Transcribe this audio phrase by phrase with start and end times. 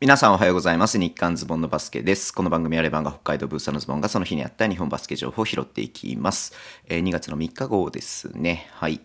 [0.00, 0.96] 皆さんおはようございます。
[0.96, 2.32] 日刊ズボンのバスケです。
[2.32, 6.54] この番組はレバンが北海道ブースターのズボンがその日にあった日本バスケ情報を拾っていきます。
[6.86, 8.68] えー2月の3日号ですね。
[8.74, 9.00] はい。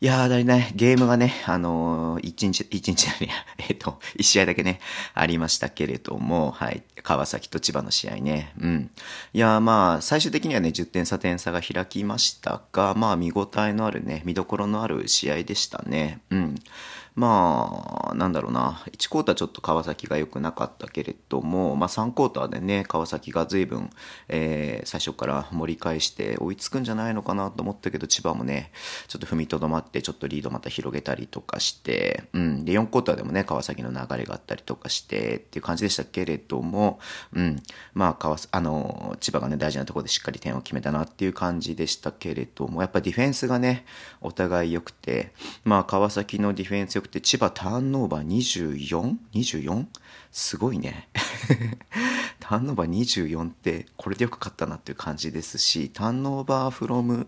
[0.00, 3.32] いやー、だいね、ゲームがね、あのー、1日、1日だね、
[3.68, 4.80] えっ、と、1試合だけね、
[5.14, 6.82] ありましたけれども、はい。
[7.02, 8.52] 川崎と千葉の試合ね。
[8.60, 8.90] うん。
[9.32, 16.20] いやー、まあ、最終的にはね、10点差点差が開きましたが、まあ、見応えのあるね、見どころのある試合でしたね。
[16.30, 16.54] うん。
[17.18, 18.80] まあ、なんだろうな。
[18.92, 23.90] 1クォーターちょっと川崎が良くなかったけれども、まあ3クォーターでね、川崎が随分、
[24.28, 28.70] えー最初から盛り返して追いつくんじゃないのかなと思ったけど、千葉もね、
[29.08, 32.64] ちょっと踏みとどまって、ちょっとリードまた広げたりとかして、うん。
[32.64, 37.00] で、4クォーターでもね、川崎の流れがあったりとかして、っていう感じでしたけれども、
[37.32, 37.60] うん。
[37.94, 43.84] まあ、川、あの、千葉がね、大事なところでしっかり点を決めたなっていう感じでしたけれども、やっぱディフェンスがね、
[44.20, 45.32] お互い良くて、
[45.64, 49.86] まあ、川崎のディフェンス良くて、千葉ターンオーバー 24?24?
[50.30, 51.08] すごいね。
[52.40, 57.26] ターンオーバー24って、これでよく勝ったなっていう感じですし、ターンオーバーフロム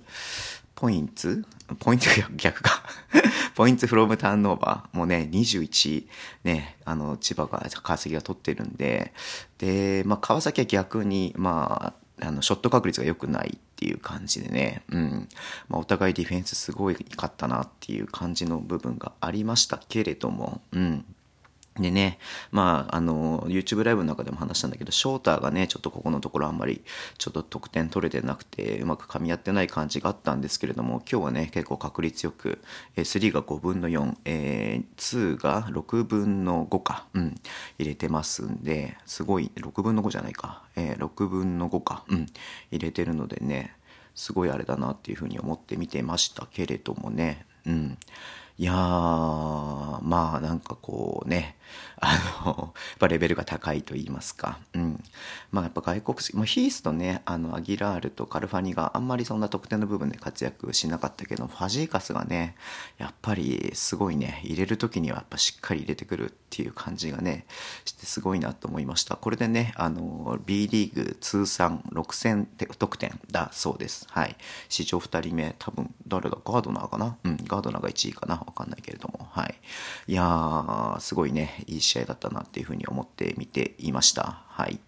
[0.74, 1.44] ポインツ
[1.78, 2.82] ポイント逆か。
[3.54, 6.06] ポイントフロムターンオーバーもね、21、
[6.44, 9.12] ね、あの、千葉が、川崎が取ってるんで、
[9.58, 15.28] で、まあ、川崎は逆に、まあ、あの、ショット確率が良くないっていう感じでね、うん。
[15.68, 21.04] まあ、お互いディフェンスすごいかったなっていう感じの部分がありましたけれども、うん。
[21.80, 22.18] でね、
[22.50, 26.82] まあ、あの、YouTube ライブの中でも話したんだけど、ショーターがね、ちょっとここのところあんまり、
[27.18, 32.60] ちょっと得点取れてなくて、うまく噛み合ってない感じがあったんですけれども、今日はね、結構確率よく、
[32.96, 37.34] え3が5分の4、えー2が6分の5か、うん、
[37.78, 42.26] 入れてますんで、すごい、6分の5じゃないか、えー6分の5か、うん、
[42.70, 43.74] 入れてるのでね、
[44.14, 47.98] すごいあれだなっていうふうに思って見てましたけれどもね、うん。
[48.58, 51.56] いやー、まあなんかこうね、
[52.00, 54.58] あの、やっぱレベルが高いと言いますか。
[54.74, 55.02] うん。
[55.52, 62.56] まあやっぱ外国籍、まあ、ヒースとね、あの、アギラールとカルファニがあんまりそんな得点の部分で活躍しなかったけど、ファジーカスがね、
[62.98, 67.46] やっぱりすごいね、入れる時にはやっぱしっかり入れてくるっていう感じがね、
[67.84, 69.16] してすごいなと思いました。
[69.16, 74.06] これでね、あの、B リーグ通算6000得点だそうです。
[74.10, 74.36] はい。
[74.68, 77.16] 史上2人目、多分、誰だガードナーかな？
[77.24, 78.36] うん、ガードナーが1位かな？
[78.36, 79.28] わかんないけれども。
[79.30, 79.54] はい。
[80.06, 84.42] いやー、すごいね、いい試合だったなっていうふうに思って見ていました。
[84.48, 84.78] はい。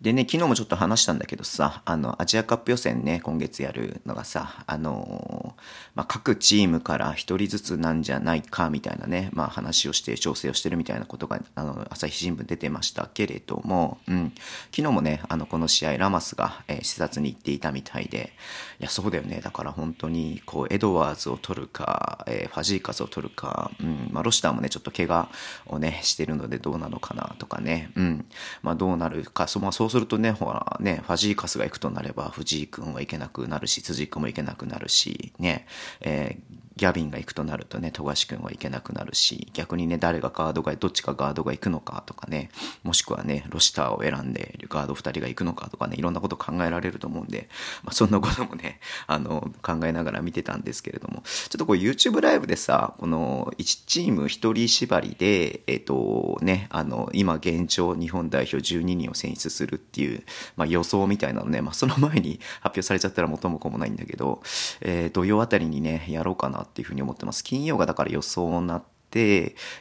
[0.00, 5.45] でね、昨日もちょっと話したんだけどさ、あの、アジアカップ予選ね、今月やるのがさ、あのー
[5.94, 14.32] まあ、各チームから一人ずつなんじゃないか、みたいなね、まあ、話をして、調整をしてるみたいなことが、あの、朝日新聞出てましたけれども、うん。
[14.74, 18.32] 昨日もね、あの、この試合、ラマスが、えー視察に行っていたみたいで、
[18.80, 19.40] いや、そうだよね。
[19.42, 24.08] だから本当に、こう、エドワーズを取るか、えーファジーカスを取るか、うん。
[24.12, 25.28] まあ、ロシターもね、ちょっと怪我
[25.66, 28.26] をね、してるのでどうなのかな、とかね、うん。
[28.62, 35.66] まあ、どうなるか、そまあ、そうするとね、ほら、ね、ファジーカスが行くとなれば、藤井君はいけなくなるし、辻君もいけなくなるし、ね、ね
[36.00, 42.50] えーギャビンが行くとなるとね、富樫君はいけなくなるし、逆にね、誰がガードが、どっちかガードが行くのかとかね、
[42.82, 47.48] もしくはね、ロシターを選んで、ガード2人が行くのかとかね、いろんなこと考えられると思うんで、
[47.82, 60.24] まあ、そんなこともね、 あの、考えながら見てたんですけれども、ちょっとこう YouTube ライブでさ、この1チーム1人縛りで、えっ、と、ね、あの、今現状日本代表12人を選出するっていう、
[60.56, 64.42] まあ、予想みたいなのね、まあ、その前に発表されちゃったら元も子もないんだけど、
[64.82, 67.42] えー土曜あたりにね、やろうかなっていうふうに思ってます。
[67.44, 68.95] 金曜がだから予想になって、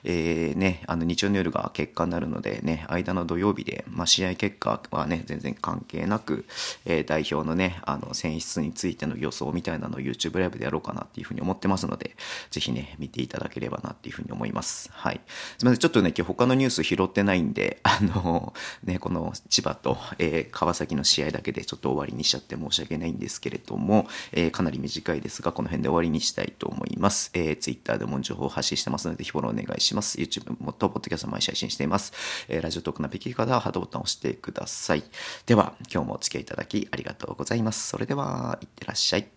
[0.03, 6.45] えーね、あの日曜の夜が結果になるのでね、間の土曜日で、まあ、試合結果はね、全然関係なく、
[6.85, 12.15] えー代表のね、あの選出についての予想みたいなのを YouTube ライブでやろうかなっていうふうに思ってますので、
[12.51, 14.89] ぜひね、見ていただければなっていうふうに思います。
[14.93, 15.21] はい。
[15.57, 18.53] すみません、ちょっとね、今日他のニュース拾ってないんで、あの、
[18.83, 27.29] ね、この千葉と、えー川崎の試合だけでちょっと終わりにしちゃって申し訳ないんですけれども、えーかなり短いですが、この辺で終わりにしたいと思います。
[27.33, 30.17] えー、Twitter でも情報を発信してますので、ひフォローお願いします。
[30.17, 32.13] YouTube もと、ポッドキャスト毎日配信しています。
[32.47, 35.03] えーラジオトークのできる方はハートボタンを押してください。
[35.45, 37.87] では、今日もお付き合いいただきありがとうございます。
[37.89, 39.34] それでは、いってらっしゃい。